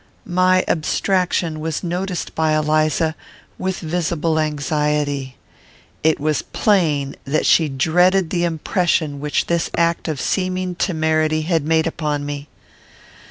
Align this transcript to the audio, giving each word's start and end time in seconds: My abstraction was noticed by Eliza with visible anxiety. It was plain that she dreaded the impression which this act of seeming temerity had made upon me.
My 0.25 0.65
abstraction 0.67 1.59
was 1.59 1.83
noticed 1.83 2.33
by 2.33 2.55
Eliza 2.55 3.15
with 3.59 3.77
visible 3.81 4.39
anxiety. 4.39 5.37
It 6.01 6.19
was 6.19 6.41
plain 6.41 7.15
that 7.25 7.45
she 7.45 7.69
dreaded 7.69 8.31
the 8.31 8.43
impression 8.43 9.19
which 9.19 9.45
this 9.45 9.69
act 9.77 10.07
of 10.07 10.19
seeming 10.19 10.73
temerity 10.73 11.43
had 11.43 11.65
made 11.67 11.85
upon 11.85 12.25
me. 12.25 12.47